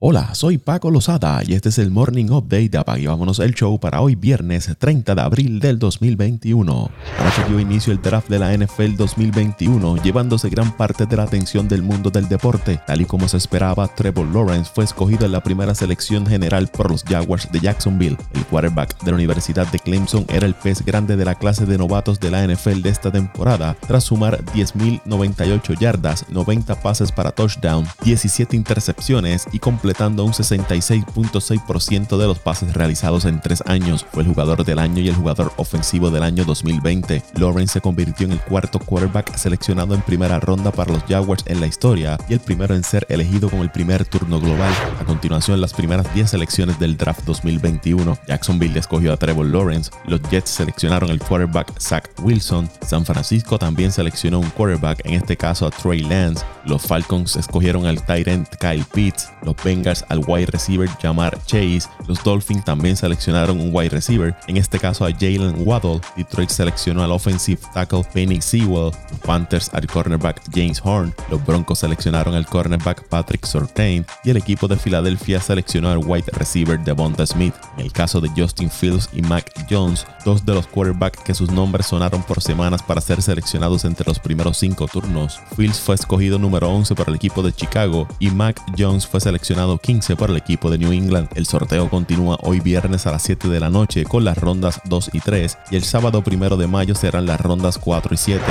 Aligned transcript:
Hola, 0.00 0.32
soy 0.36 0.58
Paco 0.58 0.92
Lozada 0.92 1.42
y 1.44 1.54
este 1.54 1.70
es 1.70 1.78
el 1.78 1.90
Morning 1.90 2.26
Update 2.30 2.68
de 2.68 2.78
Apague 2.78 3.08
Vámonos 3.08 3.40
el 3.40 3.52
Show 3.52 3.80
para 3.80 4.00
hoy 4.00 4.14
viernes 4.14 4.72
30 4.78 5.16
de 5.16 5.20
abril 5.20 5.58
del 5.58 5.80
2021. 5.80 6.90
Anoche 7.18 7.44
dio 7.48 7.58
inicio 7.58 7.92
el 7.92 8.00
draft 8.00 8.28
de 8.28 8.38
la 8.38 8.56
NFL 8.56 8.94
2021, 8.94 10.00
llevándose 10.00 10.50
gran 10.50 10.76
parte 10.76 11.04
de 11.04 11.16
la 11.16 11.24
atención 11.24 11.66
del 11.66 11.82
mundo 11.82 12.10
del 12.10 12.28
deporte. 12.28 12.80
Tal 12.86 13.00
y 13.00 13.06
como 13.06 13.26
se 13.26 13.38
esperaba, 13.38 13.88
Trevor 13.88 14.28
Lawrence 14.28 14.70
fue 14.72 14.84
escogido 14.84 15.26
en 15.26 15.32
la 15.32 15.42
primera 15.42 15.74
selección 15.74 16.24
general 16.24 16.68
por 16.68 16.92
los 16.92 17.02
Jaguars 17.02 17.50
de 17.50 17.58
Jacksonville. 17.58 18.18
El 18.34 18.44
quarterback 18.44 19.02
de 19.02 19.10
la 19.10 19.16
Universidad 19.16 19.66
de 19.66 19.80
Clemson 19.80 20.26
era 20.28 20.46
el 20.46 20.54
pez 20.54 20.84
grande 20.84 21.16
de 21.16 21.24
la 21.24 21.34
clase 21.34 21.66
de 21.66 21.76
novatos 21.76 22.20
de 22.20 22.30
la 22.30 22.46
NFL 22.46 22.82
de 22.82 22.90
esta 22.90 23.10
temporada, 23.10 23.76
tras 23.84 24.04
sumar 24.04 24.44
10.098 24.54 25.76
yardas, 25.76 26.24
90 26.28 26.80
pases 26.82 27.10
para 27.10 27.32
touchdown, 27.32 27.84
17 28.04 28.54
intercepciones 28.54 29.48
y 29.50 29.58
completar 29.58 29.87
completando 29.88 30.22
un 30.22 30.32
66.6% 30.32 32.18
de 32.18 32.26
los 32.26 32.38
pases 32.38 32.74
realizados 32.74 33.24
en 33.24 33.40
tres 33.40 33.62
años. 33.64 34.04
Fue 34.12 34.22
el 34.22 34.28
jugador 34.28 34.62
del 34.62 34.78
año 34.78 35.00
y 35.00 35.08
el 35.08 35.14
jugador 35.14 35.50
ofensivo 35.56 36.10
del 36.10 36.24
año 36.24 36.44
2020. 36.44 37.22
Lawrence 37.36 37.72
se 37.72 37.80
convirtió 37.80 38.26
en 38.26 38.32
el 38.32 38.40
cuarto 38.40 38.80
quarterback 38.80 39.34
seleccionado 39.36 39.94
en 39.94 40.02
primera 40.02 40.40
ronda 40.40 40.72
para 40.72 40.92
los 40.92 41.04
Jaguars 41.04 41.42
en 41.46 41.60
la 41.60 41.66
historia 41.66 42.18
y 42.28 42.34
el 42.34 42.40
primero 42.40 42.74
en 42.74 42.84
ser 42.84 43.06
elegido 43.08 43.48
con 43.48 43.60
el 43.60 43.70
primer 43.70 44.04
turno 44.04 44.38
global. 44.38 44.70
A 45.00 45.06
continuación, 45.06 45.58
las 45.58 45.72
primeras 45.72 46.12
10 46.12 46.28
selecciones 46.28 46.78
del 46.78 46.98
draft 46.98 47.24
2021. 47.24 48.18
Jacksonville 48.28 48.78
escogió 48.78 49.14
a 49.14 49.16
Trevor 49.16 49.46
Lawrence, 49.46 49.90
los 50.06 50.20
Jets 50.28 50.50
seleccionaron 50.50 51.08
el 51.08 51.18
quarterback 51.18 51.80
Zach 51.80 52.10
Wilson, 52.22 52.68
San 52.86 53.06
Francisco 53.06 53.58
también 53.58 53.90
seleccionó 53.90 54.40
un 54.40 54.50
quarterback, 54.50 55.00
en 55.06 55.14
este 55.14 55.34
caso 55.34 55.66
a 55.66 55.70
Trey 55.70 56.00
Lance, 56.00 56.44
los 56.66 56.82
Falcons 56.82 57.36
escogieron 57.36 57.86
al 57.86 58.04
tight 58.04 58.28
end 58.28 58.46
Kyle 58.60 58.84
Pitts, 58.92 59.32
los 59.42 59.56
Bengals 59.64 59.77
al 60.08 60.24
wide 60.26 60.46
receiver 60.46 60.88
Jamar 61.00 61.38
Chase, 61.46 61.82
los 62.06 62.22
Dolphins 62.22 62.64
también 62.64 62.96
seleccionaron 62.96 63.60
un 63.60 63.70
wide 63.72 63.90
receiver, 63.90 64.34
en 64.46 64.56
este 64.56 64.78
caso 64.78 65.04
a 65.04 65.12
Jalen 65.12 65.54
Waddle, 65.66 66.00
Detroit 66.16 66.50
seleccionó 66.50 67.02
al 67.02 67.12
offensive 67.12 67.60
tackle 67.72 68.02
Penny 68.12 68.40
Sewell, 68.40 68.92
los 69.10 69.20
Panthers 69.24 69.70
al 69.72 69.86
cornerback 69.86 70.42
James 70.52 70.80
Horn, 70.82 71.14
los 71.30 71.44
Broncos 71.44 71.80
seleccionaron 71.80 72.34
al 72.34 72.46
cornerback 72.46 73.08
Patrick 73.08 73.46
Surtain 73.46 74.04
y 74.24 74.30
el 74.30 74.36
equipo 74.36 74.68
de 74.68 74.76
Filadelfia 74.76 75.40
seleccionó 75.40 75.90
al 75.90 75.98
wide 75.98 76.30
receiver 76.32 76.78
Devonta 76.80 77.26
Smith. 77.26 77.54
En 77.76 77.84
el 77.84 77.92
caso 77.92 78.20
de 78.20 78.30
Justin 78.36 78.70
Fields 78.70 79.08
y 79.12 79.22
Mac 79.22 79.52
Jones, 79.70 80.06
dos 80.24 80.44
de 80.44 80.54
los 80.54 80.66
quarterbacks 80.66 81.22
que 81.22 81.34
sus 81.34 81.50
nombres 81.50 81.86
sonaron 81.86 82.22
por 82.22 82.42
semanas 82.42 82.82
para 82.82 83.00
ser 83.00 83.22
seleccionados 83.22 83.84
entre 83.84 84.06
los 84.06 84.18
primeros 84.18 84.58
cinco 84.58 84.86
turnos. 84.86 85.40
Fields 85.56 85.80
fue 85.80 85.94
escogido 85.94 86.38
número 86.38 86.68
11 86.70 86.94
para 86.94 87.10
el 87.10 87.16
equipo 87.16 87.42
de 87.42 87.52
Chicago 87.52 88.08
y 88.18 88.30
Mac 88.30 88.60
Jones 88.76 89.06
fue 89.06 89.20
seleccionado 89.20 89.67
15 89.76 90.16
para 90.16 90.32
el 90.32 90.38
equipo 90.38 90.70
de 90.70 90.78
New 90.78 90.92
England. 90.92 91.28
El 91.34 91.44
sorteo 91.44 91.90
continúa 91.90 92.38
hoy 92.42 92.60
viernes 92.60 93.06
a 93.06 93.12
las 93.12 93.22
7 93.22 93.48
de 93.48 93.60
la 93.60 93.68
noche 93.68 94.04
con 94.04 94.24
las 94.24 94.38
rondas 94.38 94.80
2 94.86 95.10
y 95.12 95.20
3 95.20 95.58
y 95.70 95.76
el 95.76 95.84
sábado 95.84 96.22
1 96.24 96.56
de 96.56 96.66
mayo 96.66 96.94
serán 96.94 97.26
las 97.26 97.40
rondas 97.40 97.76
4 97.76 98.14
y 98.14 98.16
7. 98.16 98.42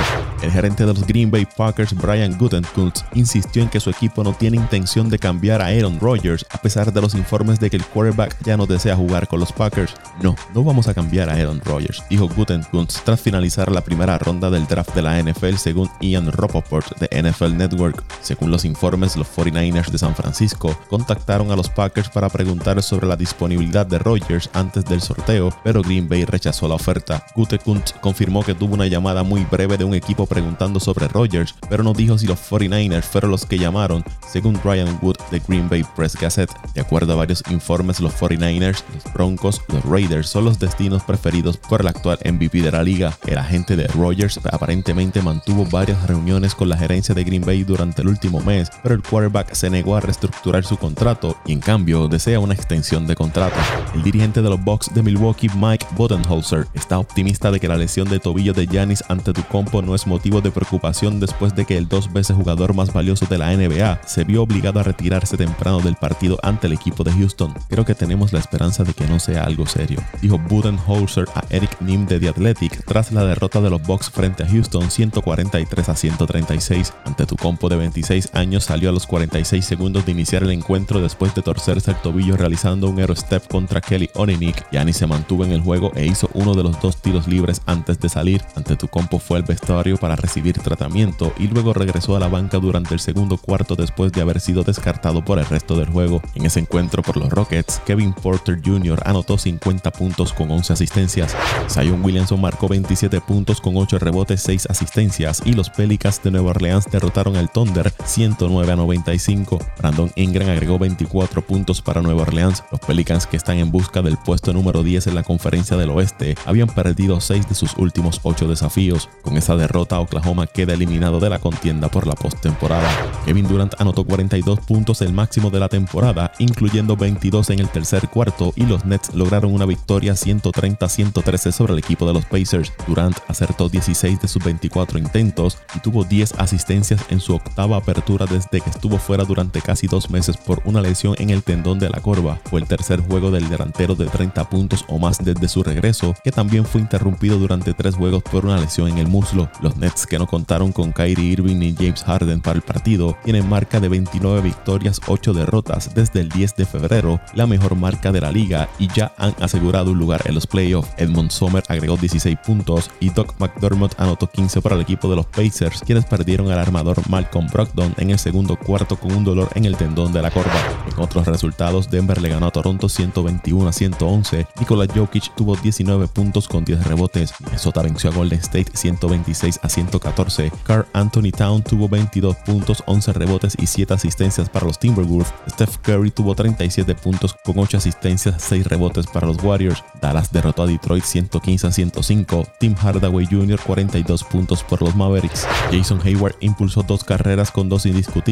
El 0.42 0.52
gerente 0.52 0.86
de 0.86 0.94
los 0.94 1.06
Green 1.06 1.30
Bay 1.30 1.46
Packers, 1.56 1.94
Brian 1.94 2.38
Gutekunst, 2.38 3.00
insistió 3.14 3.62
en 3.62 3.68
que 3.68 3.80
su 3.80 3.90
equipo 3.90 4.22
no 4.22 4.34
tiene 4.34 4.56
intención 4.56 5.08
de 5.08 5.18
cambiar 5.18 5.62
a 5.62 5.66
Aaron 5.66 5.98
Rodgers 5.98 6.46
a 6.50 6.58
pesar 6.58 6.92
de 6.92 7.00
los 7.00 7.14
informes 7.14 7.58
de 7.58 7.70
que 7.70 7.76
el 7.76 7.84
quarterback 7.84 8.36
ya 8.44 8.56
no 8.56 8.66
desea 8.66 8.94
jugar 8.94 9.26
con 9.26 9.40
los 9.40 9.52
Packers. 9.52 9.94
No, 10.22 10.36
no 10.54 10.62
vamos 10.62 10.86
a 10.86 10.94
cambiar 10.94 11.30
a 11.30 11.34
Aaron 11.34 11.60
Rodgers, 11.64 12.04
dijo 12.08 12.28
Gutekunst 12.28 13.04
tras 13.04 13.20
finalizar 13.20 13.70
la 13.72 13.82
primera 13.82 14.18
ronda 14.18 14.50
del 14.50 14.66
draft 14.66 14.94
de 14.94 15.02
la 15.02 15.22
NFL 15.22 15.56
según 15.56 15.90
Ian 16.00 16.30
Rapoport 16.30 16.98
de 16.98 17.22
NFL 17.22 17.56
Network. 17.56 18.04
Según 18.20 18.50
los 18.50 18.64
informes, 18.64 19.16
los 19.16 19.26
49ers 19.28 19.90
de 19.90 19.98
San 19.98 20.14
Francisco 20.14 20.78
contactaron 21.08 21.50
a 21.50 21.56
los 21.56 21.70
Packers 21.70 22.10
para 22.10 22.28
preguntar 22.28 22.82
sobre 22.82 23.06
la 23.06 23.16
disponibilidad 23.16 23.86
de 23.86 23.98
Rodgers 23.98 24.50
antes 24.52 24.84
del 24.84 25.00
sorteo, 25.00 25.50
pero 25.64 25.80
Green 25.80 26.06
Bay 26.06 26.26
rechazó 26.26 26.68
la 26.68 26.74
oferta. 26.74 27.24
Gutekunst 27.34 27.96
confirmó 28.00 28.42
que 28.42 28.54
tuvo 28.54 28.74
una 28.74 28.86
llamada 28.88 29.22
muy 29.22 29.42
breve 29.50 29.78
de 29.78 29.84
un 29.84 29.94
equipo 29.94 30.26
preguntando 30.26 30.78
sobre 30.78 31.08
Rodgers, 31.08 31.54
pero 31.70 31.82
no 31.82 31.94
dijo 31.94 32.18
si 32.18 32.26
los 32.26 32.38
49ers 32.38 33.04
fueron 33.04 33.30
los 33.30 33.46
que 33.46 33.58
llamaron, 33.58 34.04
según 34.30 34.60
Brian 34.62 34.98
Wood 35.00 35.16
de 35.30 35.40
Green 35.48 35.66
Bay 35.70 35.82
Press 35.96 36.14
Gazette. 36.14 36.52
De 36.74 36.82
acuerdo 36.82 37.14
a 37.14 37.16
varios 37.16 37.42
informes, 37.48 38.00
los 38.00 38.12
49ers, 38.12 38.84
los 38.92 39.14
Broncos, 39.14 39.62
los 39.68 39.82
Raiders 39.86 40.28
son 40.28 40.44
los 40.44 40.58
destinos 40.58 41.02
preferidos 41.04 41.56
por 41.56 41.80
el 41.80 41.86
actual 41.86 42.18
MVP 42.22 42.60
de 42.60 42.72
la 42.72 42.82
liga. 42.82 43.16
El 43.26 43.38
agente 43.38 43.76
de 43.76 43.86
Rodgers 43.86 44.38
aparentemente 44.52 45.22
mantuvo 45.22 45.64
varias 45.64 46.06
reuniones 46.06 46.54
con 46.54 46.68
la 46.68 46.76
gerencia 46.76 47.14
de 47.14 47.24
Green 47.24 47.46
Bay 47.46 47.64
durante 47.64 48.02
el 48.02 48.08
último 48.08 48.40
mes, 48.40 48.68
pero 48.82 48.94
el 48.94 49.02
quarterback 49.02 49.54
se 49.54 49.70
negó 49.70 49.96
a 49.96 50.00
reestructurar 50.00 50.66
su 50.66 50.76
contrato 50.76 50.97
y 51.46 51.52
en 51.52 51.60
cambio 51.60 52.08
desea 52.08 52.40
una 52.40 52.54
extensión 52.54 53.06
de 53.06 53.14
contrato. 53.14 53.54
El 53.94 54.02
dirigente 54.02 54.42
de 54.42 54.50
los 54.50 54.62
Bucks 54.62 54.92
de 54.92 55.02
Milwaukee, 55.02 55.48
Mike 55.56 55.86
Budenholzer, 55.96 56.66
está 56.74 56.98
optimista 56.98 57.52
de 57.52 57.60
que 57.60 57.68
la 57.68 57.76
lesión 57.76 58.08
de 58.08 58.18
tobillo 58.18 58.52
de 58.52 58.66
Giannis 58.66 59.04
ante 59.08 59.32
tu 59.32 59.44
compo 59.44 59.80
no 59.80 59.94
es 59.94 60.08
motivo 60.08 60.40
de 60.40 60.50
preocupación 60.50 61.20
después 61.20 61.54
de 61.54 61.64
que 61.64 61.76
el 61.76 61.86
dos 61.86 62.12
veces 62.12 62.34
jugador 62.34 62.74
más 62.74 62.92
valioso 62.92 63.26
de 63.26 63.38
la 63.38 63.56
NBA 63.56 64.00
se 64.06 64.24
vio 64.24 64.42
obligado 64.42 64.80
a 64.80 64.82
retirarse 64.82 65.36
temprano 65.36 65.78
del 65.78 65.94
partido 65.94 66.36
ante 66.42 66.66
el 66.66 66.72
equipo 66.72 67.04
de 67.04 67.12
Houston. 67.12 67.54
Creo 67.68 67.84
que 67.84 67.94
tenemos 67.94 68.32
la 68.32 68.40
esperanza 68.40 68.82
de 68.82 68.92
que 68.92 69.06
no 69.06 69.20
sea 69.20 69.44
algo 69.44 69.66
serio, 69.66 70.00
dijo 70.20 70.36
Budenholzer 70.36 71.26
a 71.36 71.44
Eric 71.50 71.80
Nim 71.80 72.06
de 72.06 72.18
The 72.18 72.30
Athletic 72.30 72.84
tras 72.84 73.12
la 73.12 73.24
derrota 73.24 73.60
de 73.60 73.70
los 73.70 73.80
Bucks 73.82 74.10
frente 74.10 74.42
a 74.42 74.48
Houston 74.48 74.90
143 74.90 75.88
a 75.88 75.94
136 75.94 76.92
ante 77.04 77.24
tu 77.24 77.36
compo 77.36 77.68
de 77.68 77.76
26 77.76 78.30
años 78.34 78.64
salió 78.64 78.90
a 78.90 78.92
los 78.92 79.06
46 79.06 79.64
segundos 79.64 80.04
de 80.04 80.10
iniciar 80.10 80.42
el 80.42 80.50
encuentro 80.50 80.87
después 80.96 81.34
de 81.34 81.42
torcerse 81.42 81.90
el 81.90 81.98
tobillo 81.98 82.36
realizando 82.36 82.88
un 82.88 82.98
step 83.14 83.46
contra 83.48 83.82
Kelly 83.82 84.08
Onenik. 84.14 84.64
Yanni 84.72 84.94
se 84.94 85.06
mantuvo 85.06 85.44
en 85.44 85.52
el 85.52 85.60
juego 85.60 85.92
e 85.94 86.06
hizo 86.06 86.30
uno 86.32 86.54
de 86.54 86.62
los 86.62 86.80
dos 86.80 86.96
tiros 86.96 87.28
libres 87.28 87.60
antes 87.66 88.00
de 88.00 88.08
salir. 88.08 88.42
Ante 88.56 88.76
tu 88.76 88.88
compo 88.88 89.18
fue 89.18 89.36
al 89.36 89.44
vestuario 89.44 89.98
para 89.98 90.16
recibir 90.16 90.58
tratamiento 90.58 91.32
y 91.38 91.48
luego 91.48 91.74
regresó 91.74 92.16
a 92.16 92.20
la 92.20 92.28
banca 92.28 92.58
durante 92.58 92.94
el 92.94 93.00
segundo 93.00 93.36
cuarto 93.36 93.76
después 93.76 94.12
de 94.12 94.22
haber 94.22 94.40
sido 94.40 94.64
descartado 94.64 95.22
por 95.22 95.38
el 95.38 95.46
resto 95.46 95.76
del 95.76 95.90
juego. 95.90 96.22
En 96.34 96.46
ese 96.46 96.60
encuentro 96.60 97.02
por 97.02 97.18
los 97.18 97.28
Rockets, 97.28 97.80
Kevin 97.84 98.14
Porter 98.14 98.60
Jr. 98.64 99.02
anotó 99.04 99.36
50 99.36 99.92
puntos 99.92 100.32
con 100.32 100.50
11 100.50 100.72
asistencias. 100.72 101.36
Zion 101.68 102.02
Williamson 102.02 102.40
marcó 102.40 102.66
27 102.66 103.20
puntos 103.20 103.60
con 103.60 103.76
8 103.76 103.98
rebotes, 103.98 104.40
6 104.42 104.66
asistencias 104.70 105.42
y 105.44 105.52
los 105.52 105.68
Pelicans 105.68 106.22
de 106.22 106.30
Nueva 106.30 106.50
Orleans 106.50 106.86
derrotaron 106.90 107.36
al 107.36 107.50
Thunder 107.50 107.92
109 108.04 108.72
a 108.72 108.76
95. 108.76 109.58
Brandon 109.78 110.10
Ingram 110.16 110.48
agregó 110.48 110.77
24 110.78 111.42
puntos 111.42 111.82
para 111.82 112.00
Nueva 112.00 112.22
Orleans. 112.22 112.64
Los 112.70 112.80
Pelicans 112.80 113.26
que 113.26 113.36
están 113.36 113.58
en 113.58 113.70
busca 113.70 114.02
del 114.02 114.16
puesto 114.16 114.52
número 114.52 114.82
10 114.82 115.08
en 115.08 115.14
la 115.14 115.22
conferencia 115.22 115.76
del 115.76 115.90
oeste 115.90 116.36
habían 116.46 116.68
perdido 116.68 117.20
6 117.20 117.48
de 117.48 117.54
sus 117.54 117.76
últimos 117.76 118.20
8 118.22 118.48
desafíos. 118.48 119.08
Con 119.22 119.36
esa 119.36 119.56
derrota 119.56 120.00
Oklahoma 120.00 120.46
queda 120.46 120.74
eliminado 120.74 121.20
de 121.20 121.30
la 121.30 121.38
contienda 121.38 121.88
por 121.88 122.06
la 122.06 122.14
postemporada. 122.14 122.88
Kevin 123.24 123.48
Durant 123.48 123.74
anotó 123.78 124.04
42 124.04 124.60
puntos 124.60 125.02
el 125.02 125.12
máximo 125.12 125.50
de 125.50 125.60
la 125.60 125.68
temporada, 125.68 126.32
incluyendo 126.38 126.96
22 126.96 127.50
en 127.50 127.58
el 127.60 127.68
tercer 127.68 128.08
cuarto 128.08 128.52
y 128.56 128.64
los 128.64 128.84
Nets 128.84 129.14
lograron 129.14 129.52
una 129.52 129.66
victoria 129.66 130.12
130-113 130.12 131.52
sobre 131.52 131.72
el 131.72 131.78
equipo 131.78 132.06
de 132.06 132.14
los 132.14 132.24
Pacers. 132.24 132.72
Durant 132.86 133.16
acertó 133.28 133.68
16 133.68 134.20
de 134.20 134.28
sus 134.28 134.42
24 134.42 134.98
intentos 134.98 135.58
y 135.74 135.80
tuvo 135.80 136.04
10 136.04 136.34
asistencias 136.38 137.04
en 137.10 137.20
su 137.20 137.34
octavo 137.34 137.74
apertura 137.74 138.26
desde 138.26 138.60
que 138.60 138.70
estuvo 138.70 138.98
fuera 138.98 139.24
durante 139.24 139.60
casi 139.60 139.86
dos 139.86 140.10
meses 140.10 140.36
por 140.36 140.57
una 140.64 140.80
lesión 140.80 141.14
en 141.18 141.30
el 141.30 141.42
tendón 141.42 141.78
de 141.78 141.88
la 141.88 142.00
corva. 142.00 142.40
Fue 142.44 142.60
el 142.60 142.66
tercer 142.66 143.00
juego 143.00 143.30
del 143.30 143.48
delantero 143.48 143.94
de 143.94 144.06
30 144.06 144.48
puntos 144.48 144.84
o 144.88 144.98
más 144.98 145.18
desde 145.24 145.48
su 145.48 145.62
regreso, 145.62 146.14
que 146.24 146.32
también 146.32 146.64
fue 146.64 146.80
interrumpido 146.80 147.38
durante 147.38 147.74
tres 147.74 147.94
juegos 147.94 148.22
por 148.22 148.44
una 148.44 148.58
lesión 148.58 148.88
en 148.88 148.98
el 148.98 149.08
muslo. 149.08 149.50
Los 149.60 149.76
Nets, 149.76 150.06
que 150.06 150.18
no 150.18 150.26
contaron 150.26 150.72
con 150.72 150.92
Kyrie 150.92 151.32
Irving 151.32 151.56
ni 151.56 151.74
James 151.74 152.04
Harden 152.04 152.40
para 152.40 152.56
el 152.56 152.62
partido, 152.62 153.16
tienen 153.24 153.48
marca 153.48 153.80
de 153.80 153.88
29 153.88 154.40
victorias, 154.40 155.00
8 155.06 155.32
derrotas 155.32 155.94
desde 155.94 156.20
el 156.20 156.28
10 156.28 156.56
de 156.56 156.66
febrero, 156.66 157.20
la 157.34 157.46
mejor 157.46 157.76
marca 157.76 158.12
de 158.12 158.20
la 158.20 158.32
liga, 158.32 158.68
y 158.78 158.88
ya 158.88 159.12
han 159.18 159.34
asegurado 159.40 159.92
un 159.92 159.98
lugar 159.98 160.22
en 160.24 160.34
los 160.34 160.46
playoffs. 160.46 160.90
Edmond 160.96 161.30
Sommer 161.30 161.64
agregó 161.68 161.96
16 161.96 162.38
puntos 162.44 162.90
y 163.00 163.10
Doc 163.10 163.34
McDermott 163.38 163.98
anotó 163.98 164.28
15 164.30 164.60
para 164.62 164.74
el 164.74 164.82
equipo 164.82 165.08
de 165.08 165.16
los 165.16 165.26
Pacers, 165.26 165.82
quienes 165.84 166.04
perdieron 166.04 166.50
al 166.50 166.58
armador 166.58 166.96
Malcolm 167.08 167.46
Brogdon 167.48 167.94
en 167.98 168.10
el 168.10 168.18
segundo 168.18 168.56
cuarto 168.56 168.96
con 168.96 169.12
un 169.14 169.24
dolor 169.24 169.48
en 169.54 169.64
el 169.64 169.76
tendón 169.76 170.12
de 170.12 170.22
la 170.22 170.30
corva. 170.30 170.47
En 170.86 171.02
otros 171.02 171.26
resultados, 171.26 171.90
Denver 171.90 172.20
le 172.20 172.28
ganó 172.28 172.46
a 172.46 172.50
Toronto 172.50 172.88
121 172.88 173.68
a 173.68 173.72
111. 173.72 174.46
Nikola 174.58 174.86
Jokic 174.92 175.34
tuvo 175.34 175.56
19 175.56 176.08
puntos 176.08 176.48
con 176.48 176.64
10 176.64 176.86
rebotes. 176.86 177.34
Minnesota 177.44 177.82
venció 177.82 178.10
a 178.10 178.14
Golden 178.14 178.38
State 178.40 178.72
126 178.74 179.60
a 179.62 179.68
114. 179.68 180.52
Carl 180.64 180.86
Anthony 180.92 181.30
Town 181.36 181.62
tuvo 181.62 181.88
22 181.88 182.36
puntos, 182.36 182.82
11 182.86 183.12
rebotes 183.12 183.56
y 183.58 183.66
7 183.66 183.94
asistencias 183.94 184.48
para 184.48 184.66
los 184.66 184.78
Timberwolves. 184.78 185.32
Steph 185.50 185.78
Curry 185.78 186.10
tuvo 186.10 186.34
37 186.34 186.94
puntos 186.94 187.34
con 187.44 187.58
8 187.58 187.76
asistencias, 187.76 188.42
6 188.42 188.66
rebotes 188.66 189.06
para 189.06 189.26
los 189.26 189.42
Warriors. 189.42 189.84
Dallas 190.00 190.32
derrotó 190.32 190.62
a 190.62 190.66
Detroit 190.66 191.04
115 191.04 191.66
a 191.66 191.72
105. 191.72 192.44
Tim 192.60 192.74
Hardaway 192.74 193.26
Jr. 193.26 193.60
42 193.60 194.24
puntos 194.24 194.62
por 194.64 194.82
los 194.82 194.94
Mavericks. 194.94 195.46
Jason 195.70 196.00
Hayward 196.04 196.36
impulsó 196.40 196.82
dos 196.82 197.04
carreras 197.04 197.50
con 197.50 197.68
dos 197.68 197.86
indiscutibles 197.86 198.28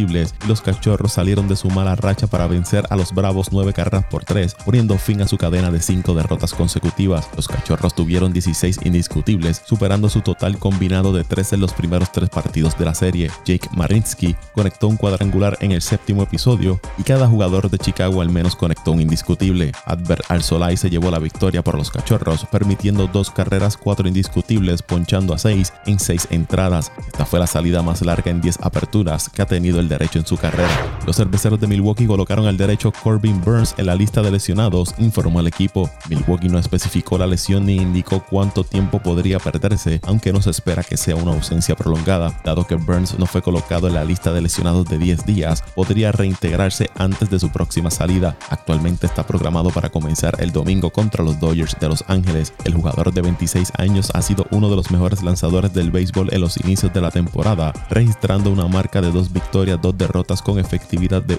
los 0.46 0.60
cachorros 0.60 1.12
salieron 1.12 1.48
de 1.48 1.56
su 1.56 1.68
mala 1.70 1.94
racha 1.94 2.05
para 2.06 2.46
vencer 2.46 2.86
a 2.88 2.94
los 2.94 3.12
Bravos 3.12 3.48
9 3.50 3.72
carreras 3.72 4.04
por 4.04 4.24
3, 4.24 4.54
poniendo 4.64 4.96
fin 4.96 5.20
a 5.22 5.26
su 5.26 5.36
cadena 5.36 5.72
de 5.72 5.80
5 5.80 6.14
derrotas 6.14 6.54
consecutivas. 6.54 7.28
Los 7.34 7.48
cachorros 7.48 7.96
tuvieron 7.96 8.32
16 8.32 8.78
indiscutibles, 8.84 9.60
superando 9.66 10.08
su 10.08 10.20
total 10.20 10.56
combinado 10.56 11.12
de 11.12 11.24
13 11.24 11.56
en 11.56 11.62
los 11.62 11.72
primeros 11.72 12.12
3 12.12 12.30
partidos 12.30 12.78
de 12.78 12.84
la 12.84 12.94
serie. 12.94 13.28
Jake 13.44 13.68
Marinsky 13.74 14.36
conectó 14.54 14.86
un 14.86 14.96
cuadrangular 14.96 15.58
en 15.60 15.72
el 15.72 15.82
séptimo 15.82 16.22
episodio 16.22 16.78
y 16.96 17.02
cada 17.02 17.26
jugador 17.26 17.70
de 17.70 17.78
Chicago 17.78 18.20
al 18.20 18.30
menos 18.30 18.54
conectó 18.54 18.92
un 18.92 19.00
indiscutible. 19.00 19.72
Adver 19.84 20.22
Al-Solai 20.28 20.76
se 20.76 20.90
llevó 20.90 21.10
la 21.10 21.18
victoria 21.18 21.64
por 21.64 21.76
los 21.76 21.90
cachorros, 21.90 22.46
permitiendo 22.46 23.08
dos 23.08 23.32
carreras, 23.32 23.76
cuatro 23.76 24.06
indiscutibles, 24.06 24.82
ponchando 24.82 25.34
a 25.34 25.38
6 25.38 25.72
en 25.86 25.98
6 25.98 26.28
entradas. 26.30 26.92
Esta 27.04 27.26
fue 27.26 27.40
la 27.40 27.48
salida 27.48 27.82
más 27.82 28.02
larga 28.02 28.30
en 28.30 28.40
10 28.40 28.60
aperturas 28.62 29.28
que 29.28 29.42
ha 29.42 29.46
tenido 29.46 29.80
el 29.80 29.88
derecho 29.88 30.20
en 30.20 30.26
su 30.26 30.36
carrera. 30.36 30.70
Los 31.04 31.16
cerveceros 31.16 31.60
de 31.60 31.66
Milwaukee 31.66 31.95
colocaron 32.04 32.46
al 32.46 32.56
derecho 32.56 32.92
Corbin 32.92 33.40
Burns 33.40 33.76
en 33.78 33.86
la 33.86 33.94
lista 33.94 34.22
de 34.22 34.32
lesionados, 34.32 34.92
informó 34.98 35.38
el 35.38 35.46
equipo. 35.46 35.88
Milwaukee 36.10 36.48
no 36.48 36.58
especificó 36.58 37.16
la 37.16 37.28
lesión 37.28 37.66
ni 37.66 37.76
indicó 37.76 38.24
cuánto 38.28 38.64
tiempo 38.64 38.98
podría 38.98 39.38
perderse, 39.38 40.00
aunque 40.02 40.32
no 40.32 40.42
se 40.42 40.50
espera 40.50 40.82
que 40.82 40.96
sea 40.96 41.14
una 41.14 41.32
ausencia 41.32 41.76
prolongada. 41.76 42.38
Dado 42.44 42.66
que 42.66 42.74
Burns 42.74 43.16
no 43.18 43.26
fue 43.26 43.40
colocado 43.40 43.86
en 43.86 43.94
la 43.94 44.04
lista 44.04 44.32
de 44.32 44.40
lesionados 44.40 44.86
de 44.86 44.98
10 44.98 45.24
días, 45.26 45.62
podría 45.76 46.10
reintegrarse 46.10 46.90
antes 46.96 47.30
de 47.30 47.38
su 47.38 47.50
próxima 47.50 47.90
salida. 47.90 48.36
Actualmente 48.50 49.06
está 49.06 49.24
programado 49.24 49.70
para 49.70 49.90
comenzar 49.90 50.34
el 50.40 50.50
domingo 50.50 50.90
contra 50.90 51.22
los 51.22 51.38
Dodgers 51.38 51.76
de 51.78 51.88
Los 51.88 52.02
Ángeles. 52.08 52.52
El 52.64 52.74
jugador 52.74 53.14
de 53.14 53.22
26 53.22 53.72
años 53.78 54.10
ha 54.14 54.22
sido 54.22 54.46
uno 54.50 54.68
de 54.68 54.76
los 54.76 54.90
mejores 54.90 55.22
lanzadores 55.22 55.72
del 55.72 55.92
béisbol 55.92 56.32
en 56.32 56.40
los 56.40 56.56
inicios 56.56 56.92
de 56.92 57.00
la 57.00 57.10
temporada, 57.10 57.72
registrando 57.90 58.50
una 58.50 58.66
marca 58.66 59.00
de 59.00 59.12
dos 59.12 59.32
victorias, 59.32 59.80
dos 59.80 59.96
derrotas 59.96 60.42
con 60.42 60.58
efectividad 60.58 61.22
de 61.22 61.38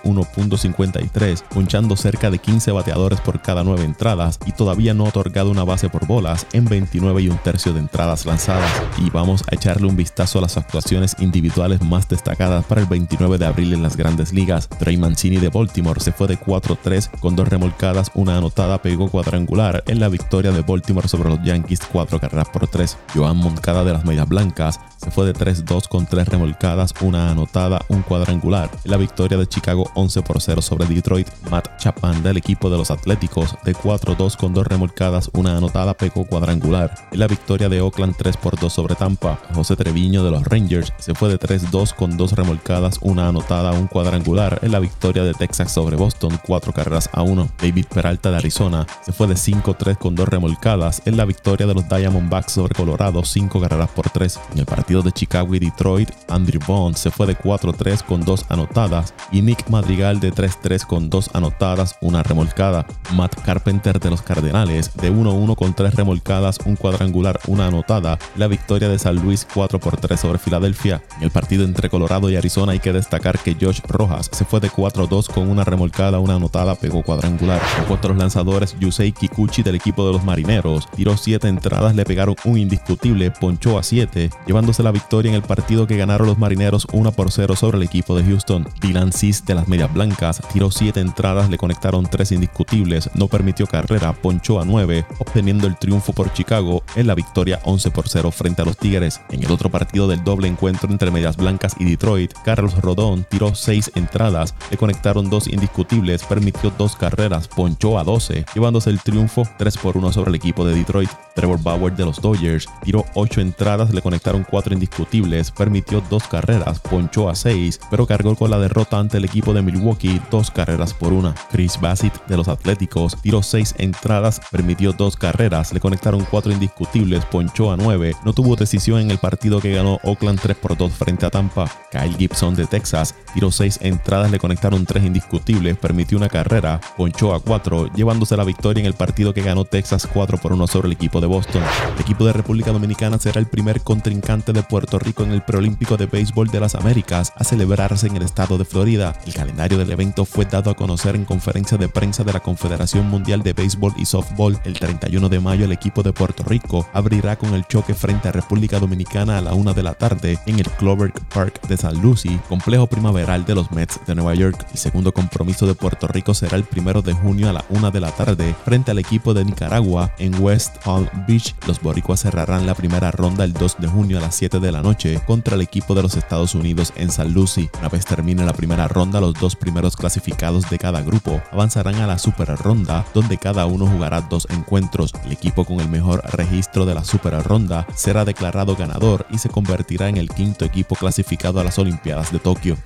1.53, 0.49 1.43
punchando 1.43 1.95
cerca 1.95 2.29
de 2.29 2.39
15 2.39 2.71
bateadores 2.71 3.21
por 3.21 3.41
cada 3.41 3.63
9 3.63 3.83
entradas 3.83 4.39
y 4.45 4.51
todavía 4.51 4.93
no 4.93 5.05
ha 5.05 5.09
otorgado 5.09 5.51
una 5.51 5.63
base 5.63 5.89
por 5.89 6.07
bolas 6.07 6.47
en 6.53 6.65
29 6.65 7.21
y 7.21 7.29
un 7.29 7.37
tercio 7.37 7.73
de 7.73 7.79
entradas 7.79 8.25
lanzadas. 8.25 8.71
Y 8.97 9.09
vamos 9.09 9.43
a 9.51 9.55
echarle 9.55 9.87
un 9.87 9.95
vistazo 9.95 10.39
a 10.39 10.41
las 10.41 10.57
actuaciones 10.57 11.15
individuales 11.19 11.81
más 11.81 12.07
destacadas 12.07 12.65
para 12.65 12.81
el 12.81 12.87
29 12.87 13.37
de 13.37 13.45
abril 13.45 13.73
en 13.73 13.83
las 13.83 13.97
grandes 13.97 14.33
ligas. 14.33 14.69
Trey 14.69 14.97
Mancini 14.97 15.37
de 15.37 15.49
Baltimore 15.49 15.99
se 15.99 16.11
fue 16.11 16.27
de 16.27 16.39
4-3 16.39 17.19
con 17.19 17.35
dos 17.35 17.47
remolcadas, 17.47 18.11
una 18.13 18.37
anotada 18.37 18.81
pegó 18.81 19.09
cuadrangular 19.09 19.83
en 19.87 19.99
la 19.99 20.09
victoria 20.09 20.51
de 20.51 20.61
Baltimore 20.61 21.07
sobre 21.07 21.29
los 21.29 21.43
Yankees 21.43 21.81
4 21.91 22.19
carreras 22.19 22.49
por 22.49 22.67
3. 22.67 22.97
Joan 23.13 23.37
Moncada 23.37 23.83
de 23.83 23.93
las 23.93 24.05
Medias 24.05 24.27
Blancas 24.27 24.79
se 24.97 25.11
fue 25.11 25.25
de 25.25 25.33
3-2 25.33 25.87
con 25.87 26.05
3 26.05 26.27
remolcadas, 26.27 26.93
una 27.01 27.31
anotada, 27.31 27.79
un 27.89 28.01
cuadrangular. 28.01 28.69
En 28.83 28.91
la 28.91 28.97
victoria 28.97 29.37
de 29.37 29.47
Chicago 29.47 29.89
11 29.95 30.21
por 30.23 30.36
0 30.39 30.61
sobre 30.61 30.85
Detroit, 30.85 31.27
Matt 31.49 31.77
Chapman 31.77 32.23
del 32.23 32.37
equipo 32.37 32.69
de 32.69 32.77
los 32.77 32.91
Atléticos 32.91 33.55
de 33.63 33.75
4-2 33.75 34.37
con 34.37 34.53
2 34.53 34.67
remolcadas, 34.67 35.29
una 35.33 35.57
anotada, 35.57 35.93
pegó 35.93 36.25
cuadrangular. 36.25 36.93
En 37.11 37.19
la 37.19 37.27
victoria 37.27 37.69
de 37.69 37.81
Oakland 37.81 38.15
3 38.17 38.37
por 38.37 38.59
2 38.59 38.71
sobre 38.71 38.95
Tampa, 38.95 39.39
José 39.53 39.75
Treviño 39.75 40.23
de 40.23 40.31
los 40.31 40.43
Rangers 40.43 40.93
se 40.97 41.13
fue 41.13 41.29
de 41.29 41.39
3-2 41.39 41.93
con 41.93 42.17
2 42.17 42.33
remolcadas, 42.33 42.99
una 43.01 43.27
anotada, 43.27 43.71
un 43.71 43.87
cuadrangular. 43.87 44.59
En 44.61 44.71
la 44.71 44.79
victoria 44.79 45.23
de 45.23 45.33
Texas 45.33 45.71
sobre 45.71 45.95
Boston 45.95 46.39
4 46.45 46.73
carreras 46.73 47.09
a 47.13 47.21
1. 47.21 47.49
David 47.61 47.85
Peralta 47.93 48.31
de 48.31 48.37
Arizona 48.37 48.85
se 49.05 49.11
fue 49.11 49.27
de 49.27 49.35
5-3 49.35 49.97
con 49.97 50.15
2 50.15 50.27
remolcadas. 50.27 51.01
En 51.05 51.17
la 51.17 51.25
victoria 51.25 51.67
de 51.67 51.73
los 51.73 51.87
Diamondbacks 51.87 52.53
sobre 52.53 52.75
Colorado 52.75 53.23
5 53.23 53.61
carreras 53.61 53.89
por 53.89 54.09
3. 54.09 54.39
En 54.53 54.59
el 54.59 54.65
partido 54.65 55.01
de 55.01 55.11
Chicago 55.11 55.55
y 55.55 55.59
Detroit, 55.59 56.09
Andrew 56.29 56.61
Bond 56.65 56.95
se 56.95 57.11
fue 57.11 57.27
de 57.27 57.37
4-3 57.37 58.03
con 58.03 58.23
2 58.23 58.45
anotadas 58.49 59.13
y 59.31 59.41
Nick 59.41 59.69
Madrigal 59.69 60.19
de 60.19 60.26
3-3 60.33 60.85
con 60.85 61.09
2 61.09 61.31
anotadas, 61.33 61.97
una 62.01 62.23
remolcada. 62.23 62.85
Matt 63.13 63.41
Carpenter 63.41 63.99
de 63.99 64.09
los 64.09 64.21
Cardenales 64.21 64.91
de 64.95 65.11
1-1 65.11 65.55
con 65.55 65.73
3 65.73 65.95
remolcadas, 65.95 66.57
un 66.65 66.75
cuadrangular, 66.75 67.39
una 67.47 67.67
anotada. 67.67 68.17
La 68.35 68.47
victoria 68.47 68.89
de 68.89 68.99
San 68.99 69.15
Luis 69.15 69.47
4 69.53 69.79
3 69.79 70.19
sobre 70.19 70.39
Filadelfia. 70.39 71.01
En 71.17 71.23
el 71.23 71.31
partido 71.31 71.63
entre 71.63 71.89
Colorado 71.89 72.29
y 72.29 72.35
Arizona 72.35 72.73
hay 72.73 72.79
que 72.79 72.93
destacar 72.93 73.39
que 73.39 73.55
Josh 73.59 73.81
Rojas 73.87 74.29
se 74.31 74.45
fue 74.45 74.59
de 74.59 74.69
4-2 74.69 75.27
con 75.27 75.49
una 75.49 75.63
remolcada, 75.63 76.19
una 76.19 76.35
anotada, 76.35 76.75
pegó 76.75 77.03
cuadrangular. 77.03 77.61
En 77.87 78.09
los 78.09 78.17
lanzadores, 78.17 78.75
Yusei 78.79 79.11
Kikuchi 79.11 79.63
del 79.63 79.75
equipo 79.75 80.05
de 80.05 80.13
los 80.13 80.23
Marineros 80.23 80.87
tiró 80.95 81.17
7 81.17 81.47
entradas, 81.47 81.95
le 81.95 82.05
pegaron 82.05 82.35
un 82.45 82.57
indiscutible, 82.57 83.31
ponchó 83.31 83.77
a 83.77 83.83
7, 83.83 84.29
llevándose 84.45 84.83
la 84.83 84.91
victoria 84.91 85.29
en 85.29 85.35
el 85.35 85.41
partido 85.41 85.87
que 85.87 85.97
ganaron 85.97 86.27
los 86.27 86.37
marineros 86.37 86.87
1 86.91 87.11
por 87.11 87.31
0 87.31 87.55
sobre 87.55 87.77
el 87.77 87.83
equipo 87.83 88.15
de 88.15 88.23
Houston. 88.23 88.67
Dylan 88.81 89.11
Cis 89.11 89.45
de 89.45 89.55
las 89.55 89.67
Medias 89.67 89.93
Blancas 89.93 90.16
tiró 90.51 90.71
7 90.71 90.99
entradas, 90.99 91.49
le 91.49 91.57
conectaron 91.57 92.05
3 92.05 92.31
indiscutibles, 92.33 93.09
no 93.13 93.27
permitió 93.27 93.67
carrera, 93.67 94.13
ponchó 94.13 94.59
a 94.59 94.65
9, 94.65 95.05
obteniendo 95.19 95.67
el 95.67 95.77
triunfo 95.77 96.13
por 96.13 96.33
Chicago 96.33 96.83
en 96.95 97.07
la 97.07 97.15
victoria 97.15 97.59
11 97.63 97.91
por 97.91 98.09
0 98.09 98.31
frente 98.31 98.61
a 98.61 98.65
los 98.65 98.77
Tigres. 98.77 99.21
En 99.29 99.43
el 99.43 99.51
otro 99.51 99.69
partido 99.69 100.07
del 100.07 100.23
doble 100.23 100.47
encuentro 100.47 100.89
entre 100.89 101.11
Medias 101.11 101.37
Blancas 101.37 101.75
y 101.79 101.85
Detroit, 101.85 102.33
Carlos 102.43 102.81
Rodón 102.81 103.25
tiró 103.29 103.53
6 103.53 103.91
entradas, 103.95 104.55
le 104.71 104.77
conectaron 104.77 105.29
2 105.29 105.47
indiscutibles, 105.49 106.23
permitió 106.23 106.71
2 106.77 106.95
carreras, 106.95 107.47
ponchó 107.47 107.99
a 107.99 108.03
12, 108.03 108.45
llevándose 108.53 108.89
el 108.89 108.99
triunfo 109.01 109.47
3 109.57 109.77
por 109.77 109.97
1 109.97 110.13
sobre 110.13 110.29
el 110.29 110.35
equipo 110.35 110.65
de 110.65 110.75
Detroit. 110.75 111.09
Trevor 111.35 111.61
Bauer 111.61 111.95
de 111.95 112.05
los 112.05 112.19
Dodgers 112.19 112.67
tiró 112.83 113.05
8 113.13 113.41
entradas, 113.41 113.93
le 113.93 114.01
conectaron 114.01 114.45
4 114.49 114.73
indiscutibles, 114.73 115.51
permitió 115.51 116.01
2 116.09 116.23
carreras, 116.23 116.79
ponchó 116.79 117.29
a 117.29 117.35
6, 117.35 117.79
pero 117.91 118.07
cargó 118.07 118.35
con 118.35 118.49
la 118.49 118.57
derrota 118.57 118.97
ante 118.97 119.17
el 119.17 119.25
equipo 119.25 119.53
de 119.53 119.61
Milwaukee 119.61 120.06
2 120.31 120.51
carreras 120.51 120.93
por 120.93 121.13
1. 121.13 121.33
Chris 121.51 121.79
Bassett 121.79 122.25
de 122.27 122.37
los 122.37 122.47
Atléticos 122.47 123.17
tiró 123.21 123.43
6 123.43 123.75
entradas, 123.77 124.41
permitió 124.51 124.93
2 124.93 125.15
carreras, 125.17 125.73
le 125.73 125.79
conectaron 125.79 126.25
4 126.29 126.51
indiscutibles, 126.51 127.25
ponchó 127.25 127.71
a 127.71 127.77
9, 127.77 128.15
no 128.25 128.33
tuvo 128.33 128.55
decisión 128.55 129.01
en 129.01 129.11
el 129.11 129.17
partido 129.17 129.59
que 129.61 129.73
ganó 129.73 129.99
Oakland 130.03 130.39
3 130.39 130.57
por 130.57 130.77
2 130.77 130.91
frente 130.91 131.25
a 131.25 131.29
Tampa. 131.29 131.69
Kyle 131.91 132.15
Gibson 132.17 132.55
de 132.55 132.65
Texas 132.65 133.15
tiró 133.33 133.51
6 133.51 133.79
entradas, 133.81 134.31
le 134.31 134.39
conectaron 134.39 134.85
3 134.85 135.05
indiscutibles, 135.05 135.77
permitió 135.77 136.17
una 136.17 136.29
carrera, 136.29 136.79
ponchó 136.95 137.33
a 137.33 137.39
4, 137.39 137.93
llevándose 137.93 138.37
la 138.37 138.43
victoria 138.43 138.81
en 138.81 138.87
el 138.87 138.93
partido 138.93 139.33
que 139.33 139.41
ganó 139.41 139.65
Texas 139.65 140.07
4 140.11 140.37
por 140.37 140.53
1 140.53 140.67
sobre 140.67 140.87
el 140.87 140.93
equipo 140.93 141.21
de 141.21 141.27
Boston. 141.27 141.63
El 141.95 142.01
equipo 142.01 142.25
de 142.25 142.33
República 142.33 142.71
Dominicana 142.71 143.17
será 143.17 143.39
el 143.39 143.47
primer 143.47 143.81
contrincante 143.81 144.53
de 144.53 144.63
Puerto 144.63 144.99
Rico 144.99 145.23
en 145.23 145.31
el 145.31 145.41
preolímpico 145.41 145.97
de 145.97 146.05
béisbol 146.05 146.47
de 146.49 146.59
las 146.59 146.75
Américas 146.75 147.33
a 147.35 147.43
celebrarse 147.43 148.07
en 148.07 148.15
el 148.15 148.23
estado 148.23 148.57
de 148.57 148.65
Florida. 148.65 149.13
El 149.25 149.33
calendario 149.33 149.77
del 149.87 149.93
evento 149.93 150.25
fue 150.25 150.43
dado 150.43 150.69
a 150.69 150.75
conocer 150.75 151.15
en 151.15 151.23
conferencia 151.23 151.77
de 151.77 151.87
prensa 151.87 152.25
de 152.25 152.33
la 152.33 152.41
Confederación 152.41 153.09
Mundial 153.09 153.41
de 153.41 153.53
Béisbol 153.53 153.93
y 153.97 154.05
Softball. 154.05 154.59
El 154.65 154.73
31 154.73 155.29
de 155.29 155.39
mayo 155.39 155.63
el 155.63 155.71
equipo 155.71 156.03
de 156.03 156.11
Puerto 156.11 156.43
Rico 156.43 156.85
abrirá 156.91 157.37
con 157.37 157.53
el 157.53 157.65
choque 157.67 157.93
frente 157.93 158.27
a 158.27 158.33
República 158.33 158.79
Dominicana 158.79 159.37
a 159.37 159.41
la 159.41 159.53
una 159.53 159.73
de 159.73 159.83
la 159.83 159.93
tarde 159.93 160.39
en 160.45 160.59
el 160.59 160.69
Clover 160.71 161.13
Park 161.33 161.65
de 161.69 161.77
San 161.77 162.01
Lucie, 162.01 162.37
complejo 162.49 162.87
primaveral 162.87 163.45
de 163.45 163.55
los 163.55 163.71
Mets 163.71 164.01
de 164.05 164.15
Nueva 164.15 164.35
York. 164.35 164.67
El 164.71 164.77
segundo 164.77 165.13
compromiso 165.13 165.65
de 165.65 165.73
Puerto 165.73 166.05
Rico 166.09 166.33
será 166.33 166.57
el 166.57 166.65
primero 166.65 167.01
de 167.01 167.13
junio 167.13 167.49
a 167.49 167.53
la 167.53 167.63
una 167.69 167.89
de 167.89 168.01
la 168.01 168.11
tarde 168.11 168.53
frente 168.65 168.91
al 168.91 168.99
equipo 168.99 169.33
de 169.33 169.45
Nicaragua 169.45 170.13
en 170.19 170.35
West 170.43 170.83
Palm 170.83 171.07
Beach. 171.29 171.55
Los 171.65 171.81
boricuas 171.81 172.19
cerrarán 172.19 172.65
la 172.65 172.75
primera 172.75 173.09
ronda 173.11 173.45
el 173.45 173.53
2 173.53 173.77
de 173.79 173.87
junio 173.87 174.17
a 174.17 174.21
las 174.21 174.35
7 174.35 174.59
de 174.59 174.71
la 174.73 174.81
noche 174.81 175.21
contra 175.25 175.55
el 175.55 175.61
equipo 175.61 175.95
de 175.95 176.01
los 176.01 176.17
Estados 176.17 176.55
Unidos 176.55 176.91
en 176.97 177.09
San 177.09 177.33
Lucie. 177.33 177.69
Una 177.79 177.87
vez 177.87 178.05
termine 178.05 178.43
la 178.43 178.53
primera 178.53 178.89
ronda, 178.89 179.21
los 179.21 179.33
dos 179.35 179.55
primeros 179.55 179.76
clasificados 179.95 180.69
de 180.69 180.77
cada 180.77 181.01
grupo 181.01 181.41
avanzarán 181.51 181.95
a 181.95 182.07
la 182.07 182.17
super 182.17 182.47
ronda, 182.49 183.05
donde 183.13 183.37
cada 183.37 183.65
uno 183.65 183.85
jugará 183.87 184.21
dos 184.21 184.47
encuentros. 184.49 185.13
El 185.25 185.31
equipo 185.31 185.65
con 185.65 185.79
el 185.79 185.89
mejor 185.89 186.21
registro 186.33 186.85
de 186.85 186.95
la 186.95 187.03
super 187.03 187.41
ronda 187.43 187.85
será 187.95 188.25
declarado 188.25 188.75
ganador 188.75 189.25
y 189.29 189.37
se 189.37 189.49
convertirá 189.49 190.09
en 190.09 190.17
el 190.17 190.29
quinto 190.29 190.65
equipo 190.65 190.95
clasificado 190.95 191.59
a 191.59 191.63
las 191.63 191.77
Olimpiadas 191.77 192.31
de 192.31 192.39
Tokio. 192.39 192.77